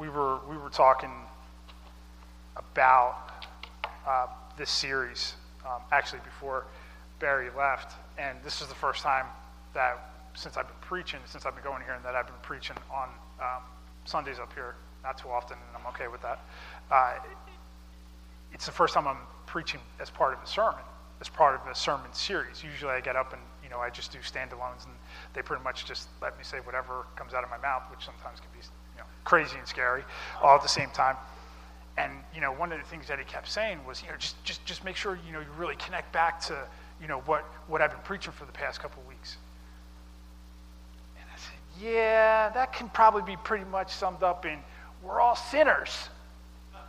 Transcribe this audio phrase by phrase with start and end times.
[0.00, 1.12] we were we were talking
[2.56, 3.44] about
[4.08, 4.26] uh,
[4.56, 5.34] this series
[5.66, 6.64] um, actually before
[7.18, 9.26] Barry left, and this is the first time
[9.74, 12.76] that since I've been preaching, since I've been going here, and that I've been preaching
[12.90, 13.10] on
[13.40, 13.62] um,
[14.06, 14.74] Sundays up here.
[15.02, 16.40] Not too often, and I'm okay with that.
[16.90, 17.14] Uh,
[18.52, 20.80] it's the first time I'm preaching as part of a sermon,
[21.20, 22.64] as part of a sermon series.
[22.64, 24.94] Usually, I get up and you know I just do standalones, and
[25.34, 28.40] they pretty much just let me say whatever comes out of my mouth, which sometimes
[28.40, 28.64] can be
[29.30, 30.02] crazy and scary,
[30.42, 31.16] all at the same time.
[31.96, 34.42] And you know, one of the things that he kept saying was, you know, just
[34.42, 36.58] just just make sure you know you really connect back to
[37.00, 39.36] you know what what I've been preaching for the past couple of weeks.
[41.16, 44.58] And I said, yeah, that can probably be pretty much summed up in
[45.04, 46.08] we're all sinners.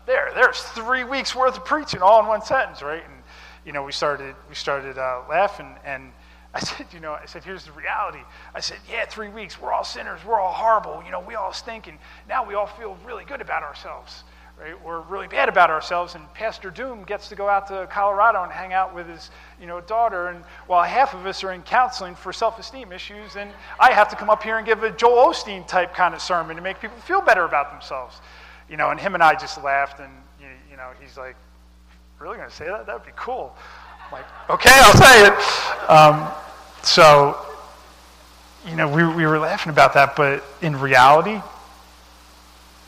[0.07, 3.03] There, there's three weeks worth of preaching all in one sentence, right?
[3.03, 3.23] And
[3.67, 6.11] you know, we started we started uh, laughing, and
[6.53, 8.19] I said, you know, I said, here's the reality.
[8.53, 11.53] I said, yeah, three weeks, we're all sinners, we're all horrible, you know, we all
[11.53, 14.25] stink, and now we all feel really good about ourselves,
[14.59, 14.75] right?
[14.83, 18.51] We're really bad about ourselves, and Pastor Doom gets to go out to Colorado and
[18.51, 22.15] hang out with his, you know, daughter, and while half of us are in counseling
[22.15, 23.49] for self-esteem issues, and
[23.79, 26.57] I have to come up here and give a Joel Osteen type kind of sermon
[26.57, 28.19] to make people feel better about themselves,
[28.69, 30.11] you know, and him and I just laughed, and
[30.69, 31.37] you know, he's like,
[32.19, 32.85] really going to say that?
[32.85, 33.55] That would be cool.
[34.11, 35.89] Like, okay, I'll say it.
[35.89, 36.31] Um,
[36.83, 37.37] so,
[38.67, 41.41] you know, we, we were laughing about that, but in reality,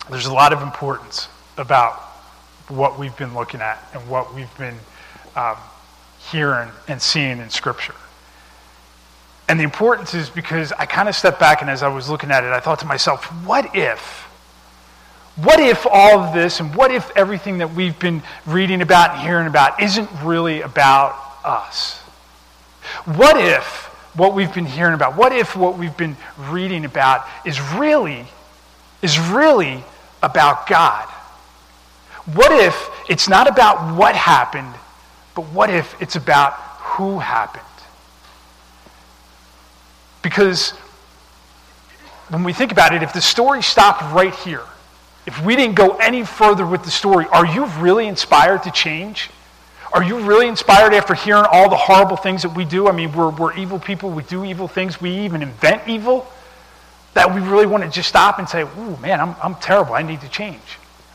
[0.09, 1.93] there's a lot of importance about
[2.67, 4.77] what we've been looking at and what we've been
[5.35, 5.55] um,
[6.31, 7.95] hearing and seeing in Scripture.
[9.47, 12.31] And the importance is because I kind of stepped back and as I was looking
[12.31, 14.22] at it, I thought to myself, what if?
[15.35, 19.21] What if all of this and what if everything that we've been reading about and
[19.21, 21.99] hearing about isn't really about us?
[23.05, 27.59] What if what we've been hearing about, what if what we've been reading about is
[27.59, 28.25] really,
[29.01, 29.83] is really
[30.21, 31.07] about God?
[32.33, 34.73] What if it's not about what happened,
[35.35, 37.63] but what if it's about who happened?
[40.21, 40.71] Because
[42.29, 44.61] when we think about it, if the story stopped right here,
[45.25, 49.29] if we didn't go any further with the story, are you really inspired to change?
[49.93, 52.87] Are you really inspired after hearing all the horrible things that we do?
[52.87, 56.27] I mean, we're, we're evil people, we do evil things, we even invent evil.
[57.13, 60.01] That we really want to just stop and say, ooh, man, I'm, I'm terrible, I
[60.01, 60.59] need to change.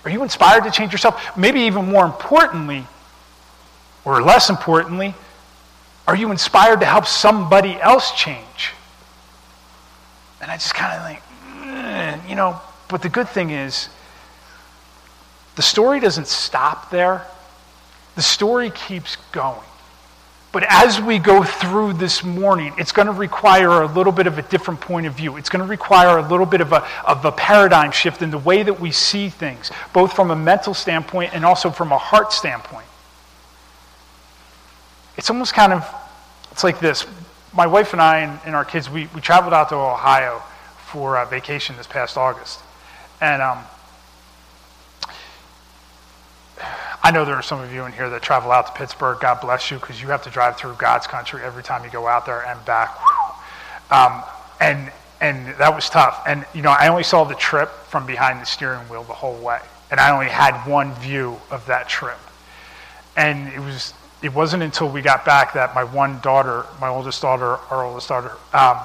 [0.05, 1.37] Are you inspired to change yourself?
[1.37, 2.87] Maybe even more importantly,
[4.05, 5.15] or less importantly,
[6.07, 8.73] are you inspired to help somebody else change?
[10.41, 11.21] And I just kind of think,
[11.67, 13.89] mm, you know, but the good thing is,
[15.59, 17.27] the story doesn't stop there,
[18.15, 19.59] the story keeps going.
[20.53, 24.39] But as we go through this morning, it's going to require a little bit of
[24.39, 25.37] a different point of view.
[25.37, 28.39] It's going to require a little bit of a, of a paradigm shift in the
[28.39, 32.33] way that we see things, both from a mental standpoint and also from a heart
[32.33, 32.87] standpoint.
[35.17, 35.85] It's almost kind of,
[36.53, 37.05] it's like this.
[37.53, 40.41] My wife and I and, and our kids, we, we traveled out to Ohio
[40.87, 42.61] for a vacation this past August.
[43.21, 43.65] And um,
[47.03, 49.19] I know there are some of you in here that travel out to Pittsburgh.
[49.21, 52.07] God bless you because you have to drive through God's country every time you go
[52.07, 52.97] out there and back.
[53.91, 54.23] Um,
[54.61, 56.23] and and that was tough.
[56.27, 59.39] And you know, I only saw the trip from behind the steering wheel the whole
[59.39, 59.61] way,
[59.91, 62.19] and I only had one view of that trip.
[63.17, 67.23] And it was it wasn't until we got back that my one daughter, my oldest
[67.23, 68.79] daughter, our oldest daughter, um,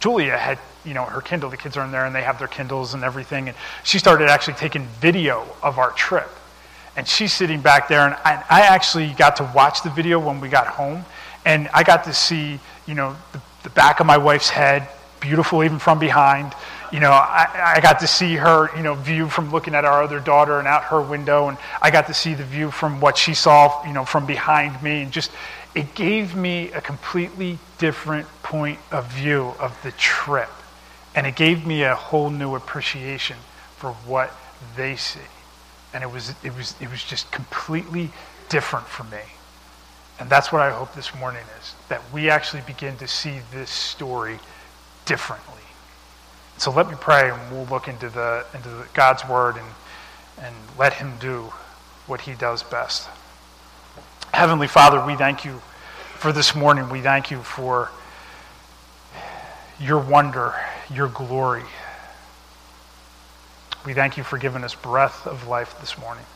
[0.00, 1.50] Julia had you know her Kindle.
[1.50, 4.28] The kids are in there and they have their Kindles and everything, and she started
[4.28, 6.28] actually taking video of our trip
[6.98, 10.40] and she's sitting back there and I, I, actually got to watch the video when
[10.40, 11.04] we got home
[11.44, 14.88] and i got to see you know the, the back of my wife's head
[15.20, 16.52] beautiful even from behind.
[16.92, 20.02] You know I, I, got to see her you know view from looking at our
[20.02, 23.18] other daughter and out her window and i got to see the view from what
[23.18, 25.30] she saw you know from behind me and just
[25.74, 30.50] it gave me a completely different point of view of the trip
[31.14, 33.36] and it gave me a whole new appreciation
[33.76, 34.32] for what
[34.76, 35.20] they see
[35.92, 38.10] and it was, it was, it was just completely
[38.48, 39.22] different for me.
[40.20, 43.70] And that's what I hope this morning is that we actually begin to see this
[43.70, 44.38] story
[45.06, 45.54] differently.
[46.58, 49.66] So let me pray and we'll look into, the, into the, God's word and,
[50.40, 51.52] and let Him do
[52.06, 53.08] what He does best.
[54.34, 55.62] Heavenly Father, we thank you
[56.16, 56.90] for this morning.
[56.90, 57.90] We thank you for
[59.80, 60.54] your wonder,
[60.92, 61.62] your glory.
[63.88, 66.26] We thank you for giving us breath of life this morning.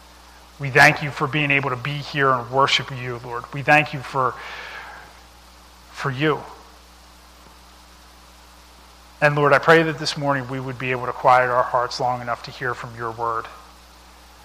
[0.58, 3.44] We thank you for being able to be here and worship you, Lord.
[3.52, 4.32] We thank you for,
[5.90, 6.40] for you.
[9.20, 12.00] And Lord, I pray that this morning we would be able to quiet our hearts
[12.00, 13.44] long enough to hear from your word.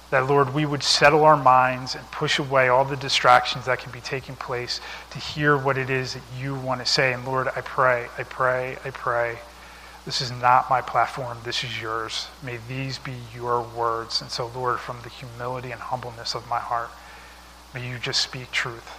[0.10, 3.94] That, Lord, we would settle our minds and push away all the distractions that can
[3.94, 4.82] be taking place
[5.12, 7.14] to hear what it is that you want to say.
[7.14, 9.38] And Lord, I pray, I pray, I pray.
[10.08, 12.30] This is not my platform, this is yours.
[12.42, 14.22] May these be your words.
[14.22, 16.90] And so, Lord, from the humility and humbleness of my heart,
[17.74, 18.90] may you just speak truth.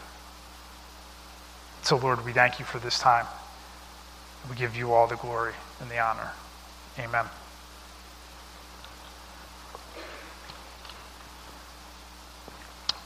[1.81, 3.25] So, Lord, we thank you for this time.
[4.51, 6.33] We give you all the glory and the honor.
[6.99, 7.25] Amen.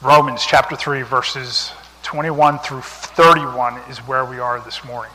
[0.01, 1.71] Romans chapter 3, verses
[2.01, 5.13] 21 through 31 is where we are this morning.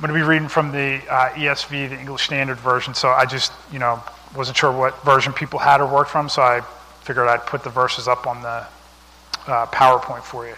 [0.00, 3.26] I'm going to be reading from the uh, ESV, the English Standard Version, so I
[3.26, 4.02] just, you know,
[4.34, 6.62] wasn't sure what version people had or worked from, so I
[7.02, 8.66] figured I'd put the verses up on the
[9.46, 10.54] uh, PowerPoint for you.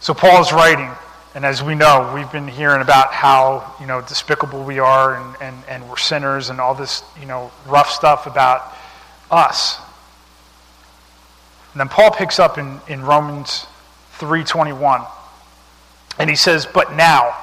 [0.00, 0.90] So Paul is writing
[1.36, 5.36] and as we know, we've been hearing about how, you know, despicable we are and,
[5.40, 8.74] and, and we're sinners and all this, you know, rough stuff about
[9.30, 9.78] us.
[11.72, 13.66] And then Paul picks up in, in Romans
[14.18, 15.06] 3.21.
[16.18, 17.36] And he says, But now,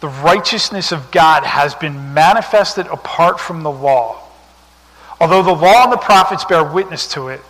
[0.00, 4.22] the righteousness of God has been manifested apart from the law.
[5.20, 7.40] Although the law and the prophets bear witness to it,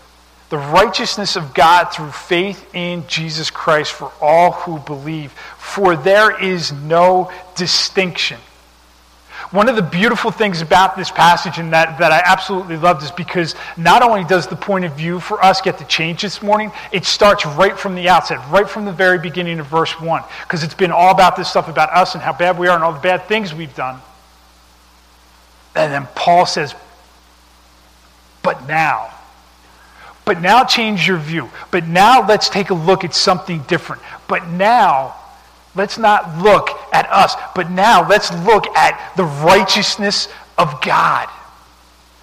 [0.48, 5.32] the righteousness of God through faith in Jesus Christ for all who believe.
[5.58, 8.38] For there is no distinction.
[9.52, 13.12] One of the beautiful things about this passage and that, that I absolutely loved is
[13.12, 16.72] because not only does the point of view for us get to change this morning,
[16.90, 20.64] it starts right from the outset, right from the very beginning of verse 1, because
[20.64, 22.92] it's been all about this stuff about us and how bad we are and all
[22.92, 24.00] the bad things we've done.
[25.76, 26.74] And then Paul says,
[28.42, 29.12] But now,
[30.24, 31.50] but now change your view.
[31.70, 34.02] But now let's take a look at something different.
[34.26, 35.14] But now
[35.76, 40.28] let's not look at us, but now let's look at the righteousness
[40.58, 41.28] of God.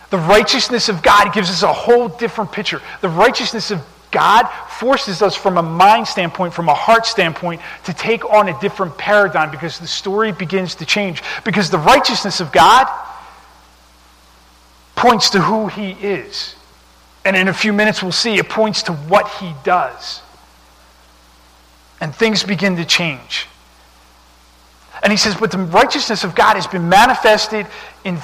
[0.10, 2.82] The righteousness of God gives us a whole different picture.
[3.02, 7.94] The righteousness of God forces us from a mind standpoint, from a heart standpoint, to
[7.94, 11.24] take on a different paradigm because the story begins to change.
[11.44, 12.88] Because the righteousness of God
[14.96, 16.56] points to who He is.
[17.26, 20.22] And in a few minutes, we'll see it points to what he does.
[22.04, 23.48] And things begin to change.
[25.02, 27.66] And he says, but the righteousness of God has been manifested
[28.04, 28.20] in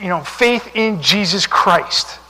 [0.00, 2.20] you know, faith in Jesus Christ.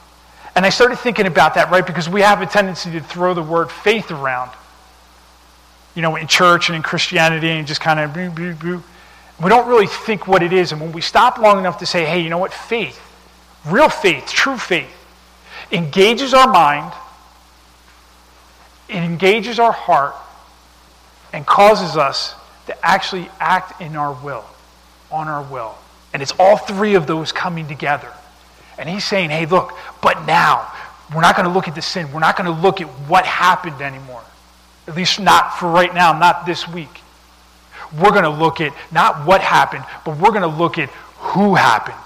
[0.54, 1.86] And I started thinking about that, right?
[1.86, 4.52] Because we have a tendency to throw the word faith around,
[5.94, 10.26] you know, in church and in Christianity and just kind of, we don't really think
[10.26, 10.72] what it is.
[10.72, 12.54] And when we stop long enough to say, hey, you know what?
[12.54, 12.98] Faith,
[13.66, 14.88] real faith, true faith,
[15.70, 16.90] engages our mind,
[18.88, 20.14] it engages our heart,
[21.32, 22.34] and causes us
[22.66, 24.44] to actually act in our will,
[25.10, 25.74] on our will.
[26.12, 28.12] And it's all three of those coming together.
[28.78, 30.70] And he's saying, hey, look, but now,
[31.14, 32.10] we're not going to look at the sin.
[32.12, 34.22] We're not going to look at what happened anymore.
[34.88, 37.00] At least not for right now, not this week.
[38.00, 41.54] We're going to look at not what happened, but we're going to look at who
[41.54, 41.96] happened.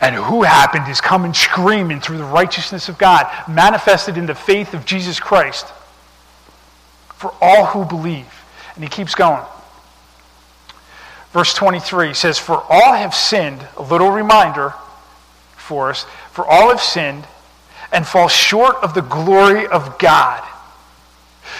[0.00, 4.74] And who happened is coming screaming through the righteousness of God, manifested in the faith
[4.74, 5.66] of Jesus Christ
[7.22, 8.26] for all who believe.
[8.74, 9.44] And he keeps going.
[11.32, 14.74] Verse 23 says, For all have sinned, a little reminder
[15.56, 17.24] for us, for all have sinned
[17.92, 20.42] and fall short of the glory of God.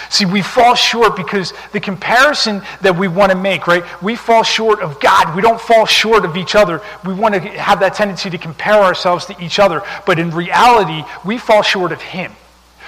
[0.09, 3.83] See, we fall short because the comparison that we want to make, right?
[4.03, 5.33] We fall short of God.
[5.33, 6.81] We don't fall short of each other.
[7.05, 9.81] We want to have that tendency to compare ourselves to each other.
[10.05, 12.33] But in reality, we fall short of Him.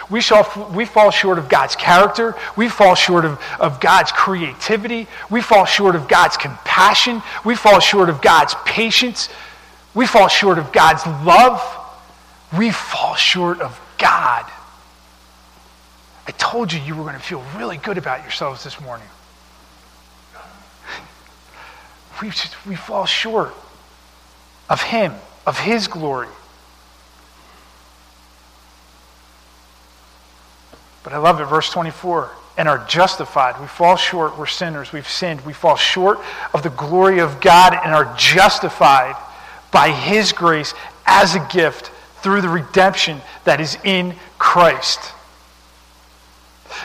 [0.09, 2.35] We, shall, we fall short of God's character.
[2.55, 5.07] We fall short of, of God's creativity.
[5.29, 7.23] We fall short of God's compassion.
[7.43, 9.29] We fall short of God's patience.
[9.95, 11.61] We fall short of God's love.
[12.55, 14.45] We fall short of God.
[16.27, 19.07] I told you you were going to feel really good about yourselves this morning.
[22.21, 23.53] We, just, we fall short
[24.69, 25.13] of Him,
[25.45, 26.29] of His glory.
[31.05, 32.31] But I love it, verse 24.
[32.57, 33.61] And are justified.
[33.61, 34.37] We fall short.
[34.37, 34.91] We're sinners.
[34.91, 35.41] We've sinned.
[35.41, 36.19] We fall short
[36.53, 39.15] of the glory of God and are justified
[39.71, 40.73] by His grace
[41.05, 44.99] as a gift through the redemption that is in Christ.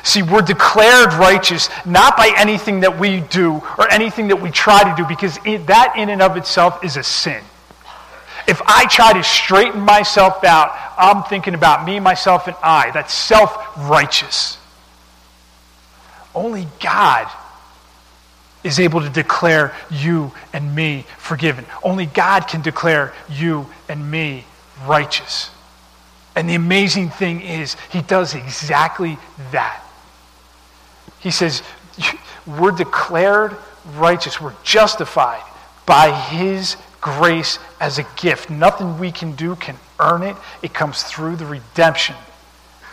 [0.02, 4.84] See, we're declared righteous not by anything that we do or anything that we try
[4.84, 5.36] to do, because
[5.66, 7.42] that in and of itself is a sin.
[8.50, 12.90] If I try to straighten myself out, I'm thinking about me, myself, and I.
[12.90, 13.56] That's self
[13.88, 14.58] righteous.
[16.34, 17.30] Only God
[18.64, 21.64] is able to declare you and me forgiven.
[21.84, 24.44] Only God can declare you and me
[24.84, 25.50] righteous.
[26.34, 29.16] And the amazing thing is, he does exactly
[29.52, 29.80] that.
[31.20, 31.62] He says,
[32.48, 33.56] We're declared
[33.94, 35.44] righteous, we're justified
[35.86, 38.50] by his grace as a gift.
[38.50, 42.16] Nothing we can do can earn it, it comes through the redemption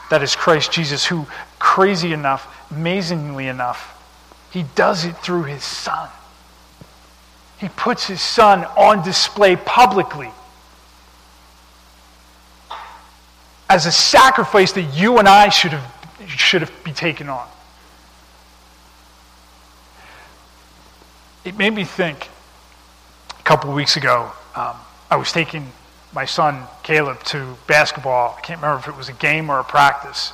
[0.10, 1.26] that is Christ Jesus, who,
[1.60, 3.94] crazy enough, amazingly enough,
[4.52, 6.10] he does it through his son.
[7.60, 10.30] He puts his son on display publicly
[13.70, 17.48] as a sacrifice that you and I should have, should have be taken on.
[21.44, 22.30] It made me think
[23.48, 24.76] couple weeks ago, um,
[25.10, 25.72] I was taking
[26.14, 28.36] my son Caleb to basketball.
[28.38, 30.34] I can't remember if it was a game or a practice.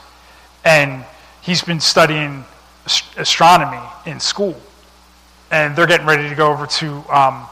[0.66, 1.06] And
[1.44, 2.44] he's been studying
[3.16, 4.60] astronomy in school.
[5.52, 7.46] And they're getting ready to go over to um,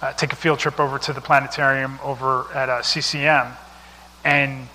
[0.00, 3.48] uh, take a field trip over to the planetarium over at uh, CCM.
[4.24, 4.68] And,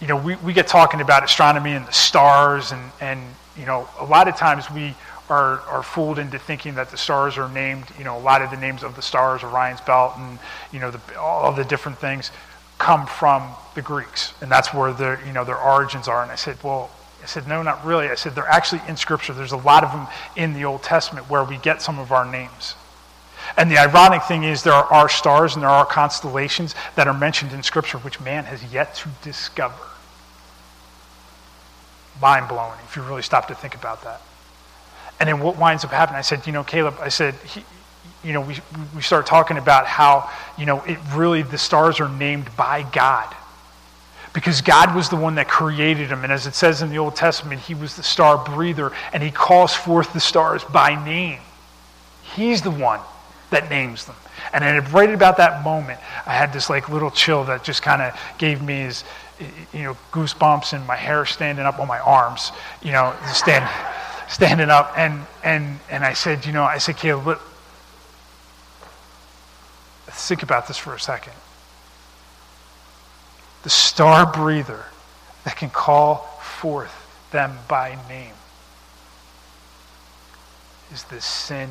[0.00, 2.72] you know, we, we get talking about astronomy and the stars.
[2.72, 3.20] And, and,
[3.54, 4.94] you know, a lot of times we
[5.28, 8.50] are, are fooled into thinking that the stars are named, you know, a lot of
[8.50, 10.38] the names of the stars, Orion's belt, and,
[10.72, 12.30] you know, the, all the different things
[12.78, 14.32] come from the Greeks.
[14.40, 16.22] And that's where their, you know, their origins are.
[16.22, 16.90] And I said, well,
[17.22, 18.08] I said, no, not really.
[18.08, 19.32] I said, they're actually in Scripture.
[19.34, 20.06] There's a lot of them
[20.36, 22.74] in the Old Testament where we get some of our names.
[23.56, 27.52] And the ironic thing is, there are stars and there are constellations that are mentioned
[27.52, 29.74] in Scripture which man has yet to discover.
[32.20, 34.20] Mind blowing if you really stop to think about that.
[35.20, 37.64] And then what winds up happening, I said, you know, Caleb, I said, he,
[38.22, 38.56] you know, we,
[38.94, 43.34] we start talking about how, you know, it really, the stars are named by God
[44.32, 46.24] because God was the one that created them.
[46.24, 49.30] And as it says in the Old Testament, He was the star breather, and He
[49.30, 51.40] calls forth the stars by name.
[52.36, 53.00] He's the one
[53.50, 54.16] that names them.
[54.52, 58.02] And at right about that moment, I had this like little chill that just kind
[58.02, 59.04] of gave me his,
[59.72, 63.68] you know, goosebumps and my hair standing up on my arms, you know, stand,
[64.28, 64.92] standing up.
[64.96, 67.42] And, and, and I said, you know, I said, Caleb, look,
[70.06, 71.32] think about this for a second
[73.62, 74.84] the star breather
[75.44, 76.94] that can call forth
[77.32, 78.34] them by name
[80.92, 81.68] is the sin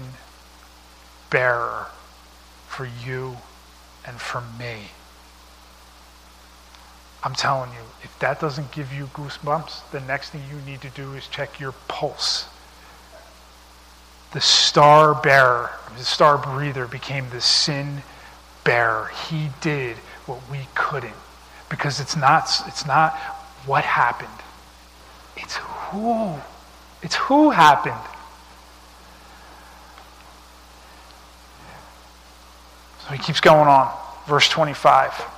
[1.29, 1.87] bearer
[2.67, 3.37] for you
[4.05, 4.83] and for me.
[7.27, 10.89] I'm telling you, if that doesn't give you goosebumps, the next thing you need to
[10.91, 12.47] do is check your pulse.
[14.31, 18.01] The star bearer, the star breather became the sin
[18.63, 19.11] bearer.
[19.29, 21.17] He did what we couldn't
[21.69, 23.13] because it's not, it's not
[23.65, 24.29] what happened,
[25.35, 26.33] it's who.
[27.03, 27.95] It's who happened.
[33.05, 33.93] So he keeps going on.
[34.27, 35.36] Verse 25.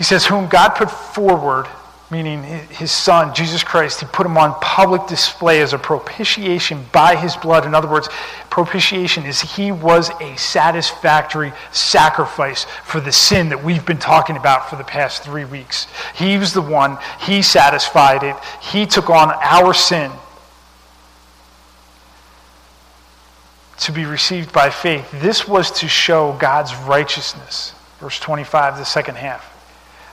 [0.00, 1.66] He says, Whom God put forward
[2.10, 7.14] meaning his son, Jesus Christ, he put him on public display as a propitiation by
[7.14, 7.64] his blood.
[7.64, 8.08] In other words,
[8.50, 14.68] propitiation is he was a satisfactory sacrifice for the sin that we've been talking about
[14.68, 15.86] for the past three weeks.
[16.16, 20.10] He was the one, he satisfied it, he took on our sin.
[23.80, 25.08] To be received by faith.
[25.12, 27.72] This was to show God's righteousness.
[27.98, 29.49] Verse 25, the second half.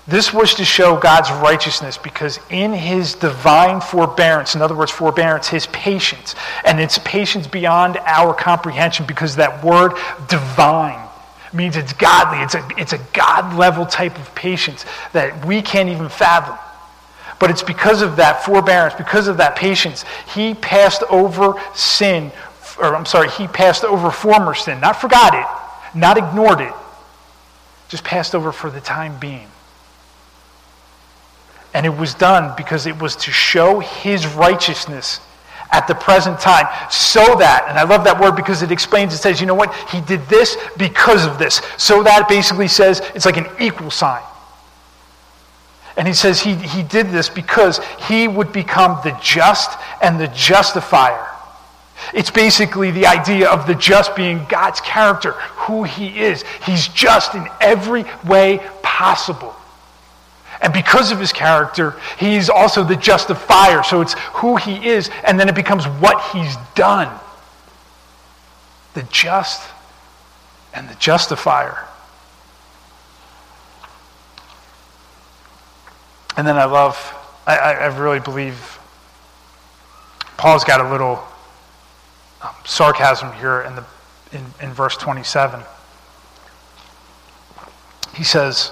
[0.08, 5.50] This was to show God's righteousness because in his divine forbearance, in other words, forbearance,
[5.50, 6.34] his patience,
[6.64, 9.94] and it's patience beyond our comprehension because that word
[10.30, 11.06] divine
[11.52, 12.42] means it's godly.
[12.42, 16.58] It's a, it's a God level type of patience that we can't even fathom.
[17.38, 22.32] But it's because of that forbearance, because of that patience, he passed over sin,
[22.80, 26.74] or I'm sorry, he passed over former sin, not forgot it, not ignored it,
[27.90, 29.48] just passed over for the time being.
[31.78, 35.20] And it was done because it was to show his righteousness
[35.72, 36.66] at the present time.
[36.90, 39.76] So that, and I love that word because it explains, it says, you know what?
[39.92, 41.62] He did this because of this.
[41.78, 44.24] So that basically says it's like an equal sign.
[45.98, 49.70] And he says he, he did this because he would become the just
[50.02, 51.28] and the justifier.
[52.12, 56.44] It's basically the idea of the just being God's character, who he is.
[56.66, 59.56] He's just in every way possible.
[60.62, 63.84] And because of his character, he's also the justifier.
[63.84, 67.14] So it's who he is, and then it becomes what he's done.
[68.94, 69.62] The just
[70.74, 71.86] and the justifier.
[76.36, 76.96] And then I love,
[77.48, 78.80] I, I really believe
[80.38, 81.24] Paul's got a little
[82.44, 83.84] um, sarcasm here in, the,
[84.32, 85.62] in, in verse 27.
[88.14, 88.72] He says,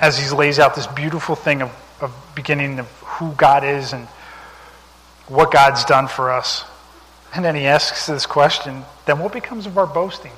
[0.00, 4.06] as he lays out this beautiful thing of, of beginning of who God is and
[5.28, 6.64] what God's done for us.
[7.34, 10.32] And then he asks this question then what becomes of our boasting?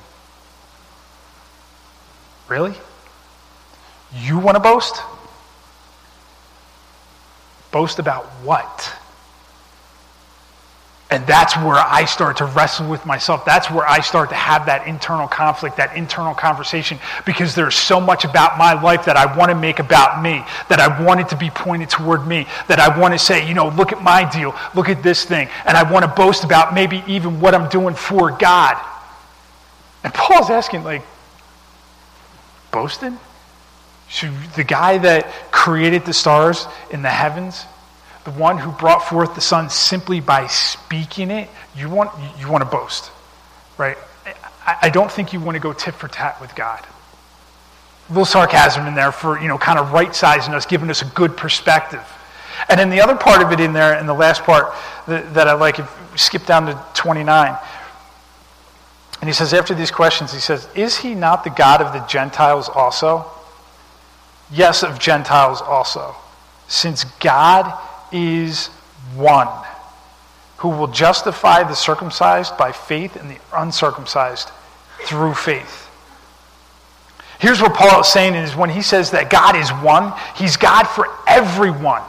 [2.47, 2.75] Really?
[4.15, 5.01] You want to boast?
[7.71, 8.93] Boast about what?
[11.11, 13.43] And that's where I start to wrestle with myself.
[13.43, 17.99] That's where I start to have that internal conflict, that internal conversation, because there's so
[17.99, 21.29] much about my life that I want to make about me, that I want it
[21.29, 24.29] to be pointed toward me, that I want to say, you know, look at my
[24.29, 25.49] deal, look at this thing.
[25.65, 28.77] And I want to boast about maybe even what I'm doing for God.
[30.03, 31.01] And Paul's asking, like,
[32.71, 33.17] boasting?
[34.09, 37.65] Should the guy that created the stars in the heavens,
[38.29, 42.63] the one who brought forth the sun simply by speaking it, you want, you want
[42.63, 43.11] to boast,
[43.77, 43.97] right?
[44.65, 46.85] I, I don't think you want to go tit for tat with God.
[48.07, 51.01] A little sarcasm in there for, you know, kind of right sizing us, giving us
[51.01, 52.03] a good perspective.
[52.69, 54.75] And then the other part of it in there, and the last part
[55.07, 55.77] that, that I like,
[56.15, 57.57] skip down to 29.
[59.21, 62.05] And he says, after these questions, he says, Is he not the God of the
[62.05, 63.25] Gentiles also?
[64.51, 66.15] Yes, of Gentiles also.
[66.67, 67.73] Since God
[68.11, 68.67] is
[69.15, 69.47] one
[70.57, 74.49] who will justify the circumcised by faith and the uncircumcised
[75.05, 75.87] through faith.
[77.39, 80.83] Here's what Paul is saying is when he says that God is one, he's God
[80.83, 82.01] for everyone.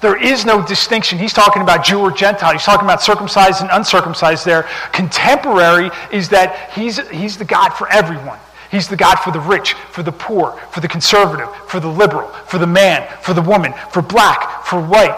[0.00, 1.18] There is no distinction.
[1.18, 2.52] He's talking about Jew or Gentile.
[2.52, 4.68] He's talking about circumcised and uncircumcised there.
[4.92, 8.38] Contemporary is that he's, he's the God for everyone.
[8.70, 12.28] He's the God for the rich, for the poor, for the conservative, for the liberal,
[12.46, 15.16] for the man, for the woman, for black, for white,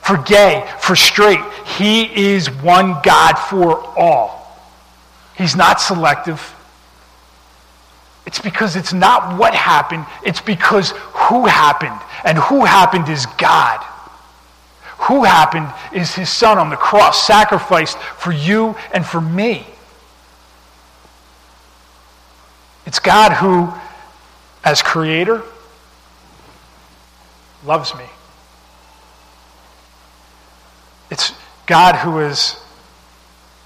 [0.00, 1.40] for gay, for straight.
[1.78, 4.40] He is one God for all.
[5.36, 6.54] He's not selective.
[8.26, 11.98] It's because it's not what happened, it's because who happened.
[12.24, 13.82] And who happened is God.
[14.98, 19.66] Who happened is his son on the cross, sacrificed for you and for me.
[22.90, 23.72] It's God who,
[24.64, 25.44] as creator,
[27.64, 28.06] loves me.
[31.08, 31.32] It's
[31.66, 32.56] God who is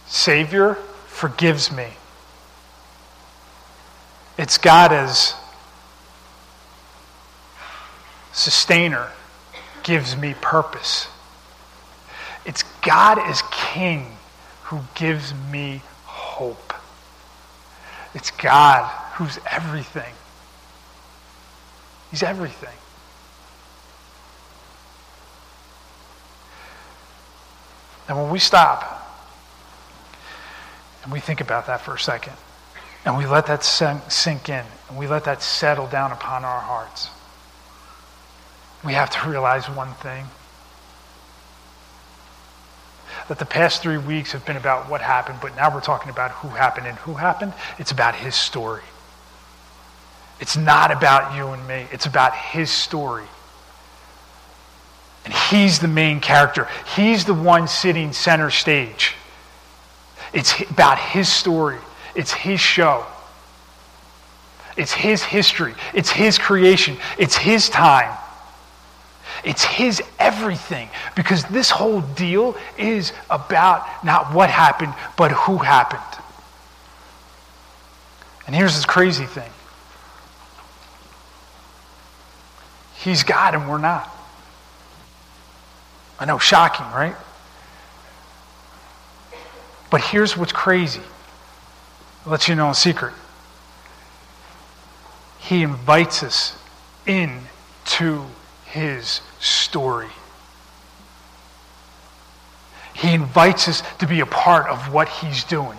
[0.05, 0.75] Savior,
[1.07, 1.87] forgives me.
[4.37, 5.35] It's God as
[8.35, 9.11] sustainer,
[9.85, 11.09] gives me purpose.
[12.45, 14.19] It's God as King
[14.65, 16.75] who gives me hope.
[18.13, 20.13] It's God who's everything.
[22.11, 22.75] He's everything.
[28.09, 29.01] And when we stop
[31.03, 32.35] and we think about that for a second,
[33.05, 37.09] and we let that sink in, and we let that settle down upon our hearts,
[38.85, 40.27] we have to realize one thing
[43.29, 46.31] that the past three weeks have been about what happened, but now we're talking about
[46.31, 47.53] who happened and who happened.
[47.79, 48.83] It's about his story.
[50.41, 53.25] It's not about you and me, it's about his story.
[55.25, 59.15] And he's the main character, he's the one sitting center stage.
[60.33, 61.79] It's about his story,
[62.15, 63.07] it's his show.
[64.77, 65.75] It's his history.
[65.93, 66.97] It's his creation.
[67.19, 68.17] It's his time.
[69.45, 76.01] It's his everything because this whole deal is about not what happened, but who happened.
[78.47, 79.51] And here's this crazy thing
[83.05, 84.11] He's God and we're not.
[86.19, 87.15] I know, shocking, right?
[89.91, 91.03] But here's what's crazy.
[92.25, 93.13] I'll let you know a secret.
[95.39, 96.57] He invites us
[97.05, 97.41] in
[97.87, 98.25] to
[98.65, 100.09] his story.
[102.95, 105.79] He invites us to be a part of what he's doing.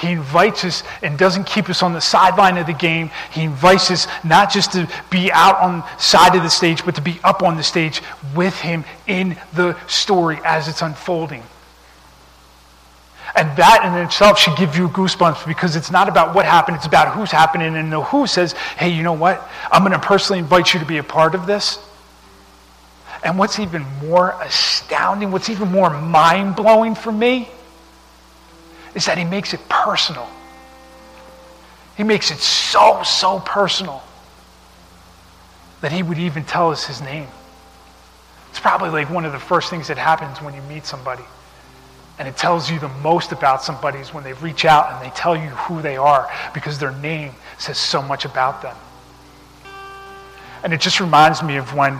[0.00, 3.10] He invites us and doesn't keep us on the sideline of the game.
[3.32, 6.94] He invites us not just to be out on the side of the stage, but
[6.94, 8.02] to be up on the stage
[8.34, 11.42] with him in the story as it's unfolding.
[13.36, 16.86] And that in itself should give you goosebumps because it's not about what happened, it's
[16.86, 17.76] about who's happening.
[17.76, 19.48] And the who says, hey, you know what?
[19.70, 21.78] I'm going to personally invite you to be a part of this.
[23.22, 27.50] And what's even more astounding, what's even more mind blowing for me,
[28.94, 30.28] is that he makes it personal.
[31.96, 34.02] He makes it so, so personal
[35.80, 37.28] that he would even tell us his name.
[38.50, 41.22] It's probably like one of the first things that happens when you meet somebody.
[42.18, 45.14] And it tells you the most about somebody is when they reach out and they
[45.14, 48.76] tell you who they are because their name says so much about them.
[50.62, 51.98] And it just reminds me of when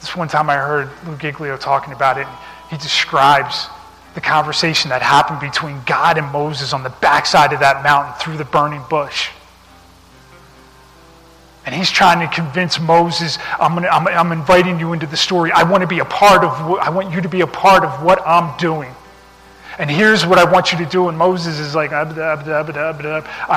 [0.00, 2.26] this one time I heard Lou Giglio talking about it.
[2.68, 3.68] He describes
[4.14, 8.36] the conversation that happened between God and Moses on the backside of that mountain through
[8.36, 9.30] the burning bush.
[11.64, 15.52] And he's trying to convince Moses, I'm, gonna, I'm, I'm inviting you into the story.
[15.52, 18.02] I want to be a part of I want you to be a part of
[18.02, 18.92] what I'm doing.
[19.78, 21.08] And here's what I want you to do.
[21.08, 22.04] And Moses is like, I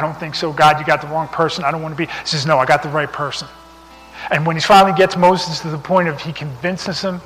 [0.01, 0.53] don't think so.
[0.53, 1.65] God, you got the wrong person.
[1.65, 2.05] I don't want to be.
[2.05, 3.47] He says, No, I got the right person.
[4.31, 7.21] And when he finally gets Moses to the point of he convinces him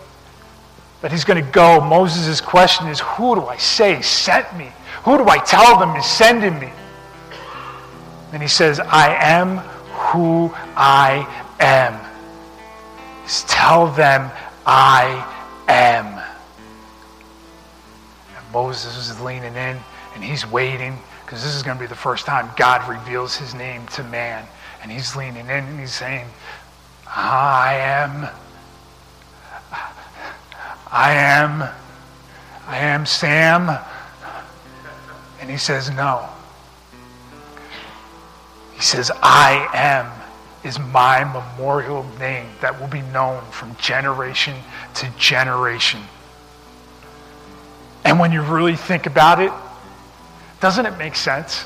[1.02, 4.72] that he's going to go, Moses' question is, Who do I say sent me?
[5.04, 6.72] Who do I tell them is sending me?
[8.34, 11.28] And he says, I am who I
[11.60, 12.00] am.
[13.24, 14.30] Just tell them
[14.66, 15.26] I
[15.68, 16.06] am.
[18.36, 19.78] And Moses is leaning in
[20.16, 23.54] and he's waiting because this is going to be the first time God reveals his
[23.54, 24.46] name to man.
[24.82, 26.28] And he's leaning in and he's saying,
[27.08, 28.28] I am.
[30.91, 31.63] I am.
[32.67, 33.78] I am Sam.
[35.39, 36.30] And he says, No.
[38.73, 40.19] He says, I am
[40.63, 44.56] is my memorial name that will be known from generation
[44.93, 46.02] to generation.
[48.04, 49.52] And when you really think about it,
[50.60, 51.65] doesn't it make sense?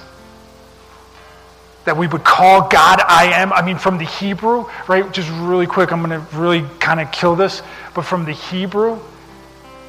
[1.86, 3.52] That we would call God I am.
[3.52, 5.12] I mean, from the Hebrew, right?
[5.12, 7.62] Just really quick, I'm going to really kind of kill this.
[7.94, 9.00] But from the Hebrew,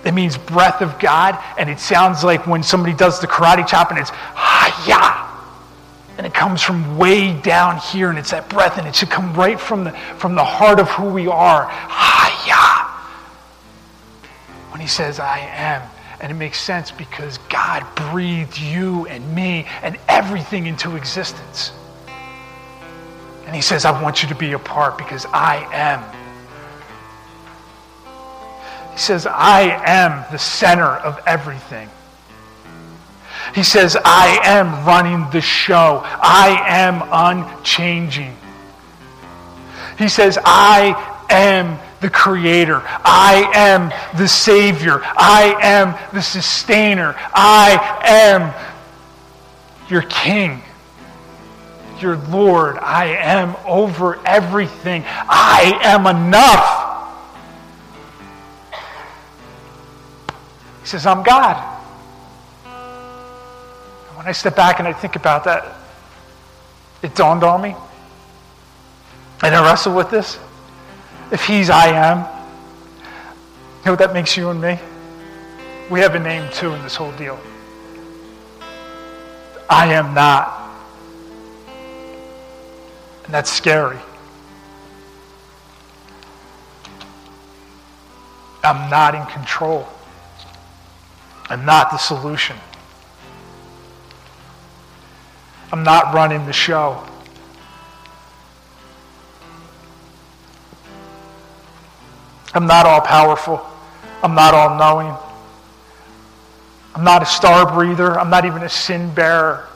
[0.04, 1.38] it means breath of God.
[1.58, 4.54] And it sounds like when somebody does the karate chop and it's ha
[6.16, 9.34] and it comes from way down here, and it's that breath, and it should come
[9.34, 11.68] right from the, from the heart of who we are.
[11.68, 12.54] Hiya!
[14.70, 15.82] When he says, I am.
[16.20, 21.72] And it makes sense because God breathed you and me and everything into existence.
[23.46, 26.23] And he says, I want you to be a part because I am.
[28.94, 31.90] He says, I am the center of everything.
[33.52, 36.00] He says, I am running the show.
[36.04, 38.36] I am unchanging.
[39.98, 40.94] He says, I
[41.28, 42.82] am the creator.
[42.86, 45.00] I am the savior.
[45.02, 47.16] I am the sustainer.
[47.34, 48.54] I am
[49.90, 50.62] your king,
[51.98, 52.78] your Lord.
[52.78, 55.04] I am over everything.
[55.06, 56.93] I am enough.
[60.84, 61.56] He says, I'm God
[62.66, 65.78] And when I step back and I think about that,
[67.02, 67.74] it dawned on me.
[69.42, 70.38] And I wrestle with this.
[71.32, 74.78] If He's I am, you know what that makes you and me?
[75.90, 77.40] We have a name too in this whole deal.
[79.70, 80.84] I am not.
[83.24, 84.00] And that's scary.
[88.62, 89.88] I'm not in control.
[91.50, 92.56] I'm not the solution.
[95.72, 97.04] I'm not running the show.
[102.54, 103.66] I'm not all powerful.
[104.22, 105.14] I'm not all knowing.
[106.94, 108.18] I'm not a star breather.
[108.18, 109.68] I'm not even a sin bearer.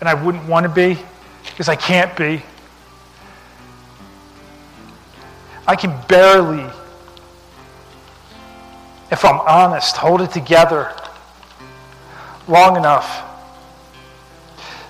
[0.00, 0.98] And I wouldn't want to be
[1.44, 2.42] because I can't be.
[5.66, 6.64] I can barely,
[9.10, 10.92] if I'm honest, hold it together
[12.48, 13.30] long enough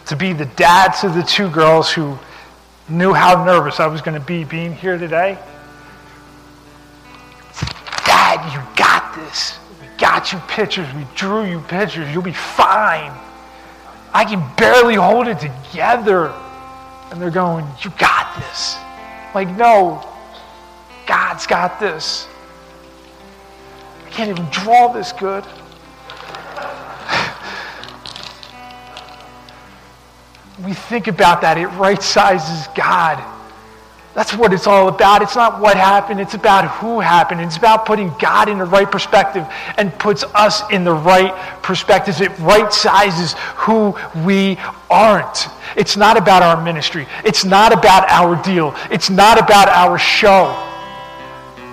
[0.06, 2.18] to be the dad to the two girls who
[2.88, 5.38] knew how nervous I was going to be being here today.
[8.04, 9.58] Dad, you got this.
[9.80, 10.86] We got you pictures.
[10.94, 12.12] We drew you pictures.
[12.12, 13.12] You'll be fine.
[14.12, 16.28] I can barely hold it together.
[17.10, 18.76] And they're going, You got this.
[19.34, 20.06] Like, no,
[21.06, 22.28] God's got this.
[24.06, 25.44] I can't even draw this good.
[30.62, 33.22] We think about that, it right sizes God.
[34.14, 35.22] That's what it's all about.
[35.22, 37.40] It's not what happened, it's about who happened.
[37.40, 39.44] It's about putting God in the right perspective
[39.76, 42.20] and puts us in the right perspective.
[42.20, 44.56] It right sizes who we
[44.88, 45.48] aren't.
[45.76, 50.73] It's not about our ministry, it's not about our deal, it's not about our show.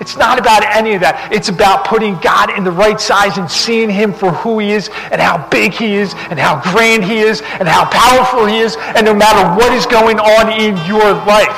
[0.01, 1.31] It's not about any of that.
[1.31, 4.89] It's about putting God in the right size and seeing Him for who He is
[5.11, 8.75] and how big He is and how grand He is and how powerful He is.
[8.97, 11.53] And no matter what is going on in your life,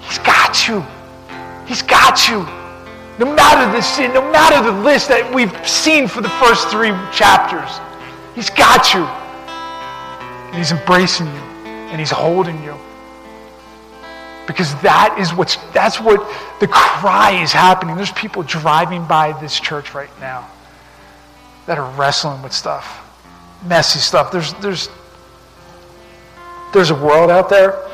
[0.00, 0.82] He's got you.
[1.66, 2.48] He's got you.
[3.18, 6.96] No matter the sin, no matter the list that we've seen for the first three
[7.12, 7.76] chapters,
[8.34, 9.04] He's got you.
[10.48, 11.44] And He's embracing you.
[11.92, 12.72] And He's holding you.
[14.46, 16.20] Because that is what's, that's what
[16.60, 17.96] the cry is happening.
[17.96, 20.48] There's people driving by this church right now
[21.66, 23.00] that are wrestling with stuff,
[23.64, 24.32] messy stuff.
[24.32, 24.88] There's, there's,
[26.72, 27.88] there's a world out there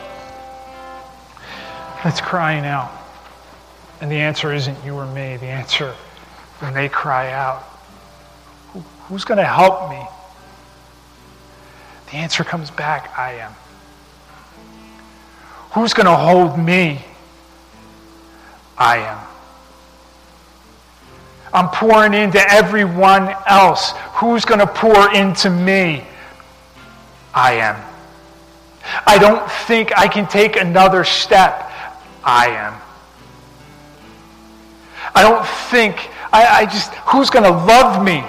[2.02, 2.92] that's crying out.
[4.00, 5.36] And the answer isn't you or me.
[5.36, 5.92] The answer,
[6.60, 7.62] when they cry out,
[8.72, 10.00] Who, who's going to help me?
[12.10, 13.54] The answer comes back I am.
[15.72, 17.04] Who's going to hold me?
[18.76, 19.18] I am.
[21.52, 23.92] I'm pouring into everyone else.
[24.14, 26.04] Who's going to pour into me?
[27.34, 27.76] I am.
[29.06, 31.70] I don't think I can take another step.
[32.24, 32.74] I am.
[35.14, 38.24] I don't think, I, I just, who's going to love me?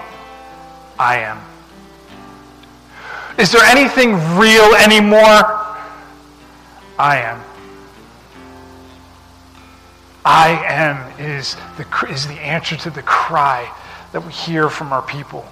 [0.97, 1.39] I am.
[3.38, 5.59] Is there anything real anymore?
[6.99, 7.41] I am.
[10.25, 13.73] I am is the, is the answer to the cry
[14.12, 15.45] that we hear from our people.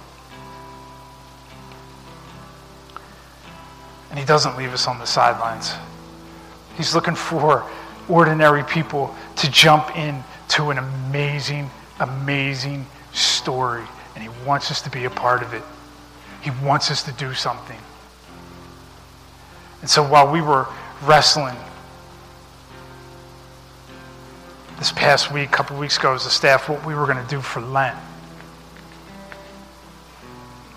[4.10, 5.72] And he doesn't leave us on the sidelines.
[6.76, 7.64] He's looking for
[8.10, 13.84] ordinary people to jump in to an amazing, amazing story.
[14.14, 15.62] And he wants us to be a part of it.
[16.42, 17.78] He wants us to do something.
[19.80, 20.66] And so while we were
[21.02, 21.56] wrestling
[24.78, 27.28] this past week, a couple weeks ago, as a staff, what we were going to
[27.28, 27.98] do for Lent,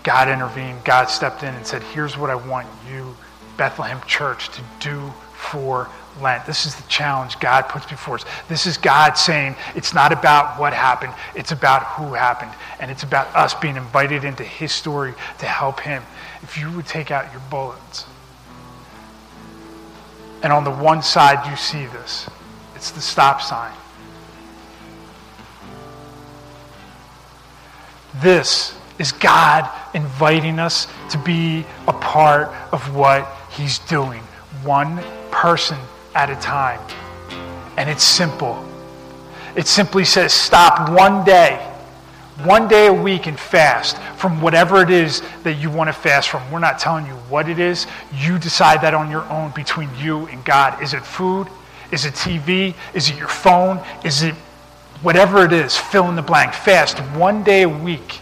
[0.02, 0.84] God intervened.
[0.84, 3.14] God stepped in and said, Here's what I want you,
[3.56, 5.88] Bethlehem Church, to do for
[6.20, 6.44] Lent.
[6.46, 8.24] This is the challenge God puts before us.
[8.48, 12.50] This is God saying it's not about what happened, it's about who happened.
[12.80, 16.02] And it's about us being invited into His story to help Him.
[16.42, 18.06] If you would take out your bullets,
[20.42, 22.28] and on the one side you see this,
[22.74, 23.72] it's the stop sign.
[28.20, 34.20] This is God inviting us to be a part of what He's doing,
[34.62, 35.78] one person
[36.14, 36.80] at a time.
[37.76, 38.64] And it's simple.
[39.56, 41.71] It simply says stop one day,
[42.44, 46.28] one day a week and fast from whatever it is that you want to fast
[46.28, 46.48] from.
[46.50, 47.86] We're not telling you what it is.
[48.14, 50.82] You decide that on your own between you and God.
[50.82, 51.48] Is it food?
[51.90, 52.74] Is it TV?
[52.94, 53.80] Is it your phone?
[54.04, 54.34] Is it
[55.02, 55.76] whatever it is?
[55.76, 56.54] Fill in the blank.
[56.54, 58.14] Fast one day a week.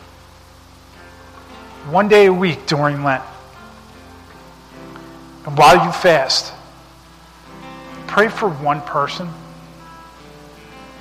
[1.88, 3.22] One day a week during Lent.
[5.46, 6.52] And while you fast,
[8.06, 9.30] pray for one person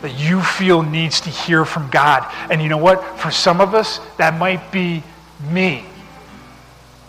[0.02, 2.26] that you feel needs to hear from God.
[2.50, 3.20] And you know what?
[3.20, 5.04] For some of us, that might be
[5.52, 5.86] me.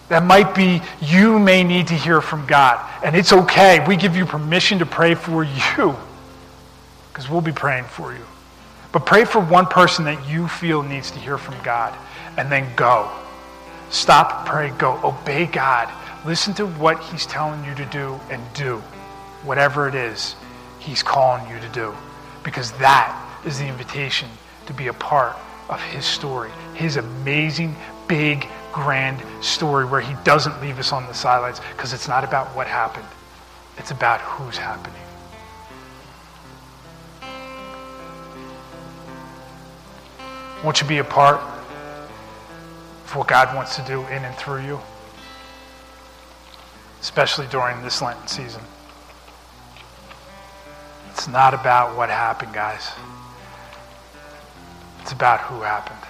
[0.09, 2.85] That might be you may need to hear from God.
[3.05, 3.85] And it's okay.
[3.87, 5.97] We give you permission to pray for you
[7.13, 8.25] because we'll be praying for you.
[8.93, 11.97] But pray for one person that you feel needs to hear from God
[12.37, 13.09] and then go.
[13.91, 15.01] Stop, pray, go.
[15.05, 15.89] Obey God.
[16.27, 18.79] Listen to what He's telling you to do and do
[19.45, 20.35] whatever it is
[20.81, 21.95] He's calling you to do.
[22.43, 24.29] Because that is the invitation
[24.67, 25.37] to be a part
[25.69, 27.77] of His story, His amazing,
[28.09, 32.55] big, grand story where He doesn't leave us on the sidelines because it's not about
[32.57, 33.07] what happened,
[33.79, 35.01] it's about who's happening.
[40.65, 44.79] Won't you be a part of what God wants to do in and through you?
[47.01, 48.61] Especially during this Lenten season.
[51.21, 52.93] It's not about what happened, guys.
[55.03, 56.10] It's about who happened.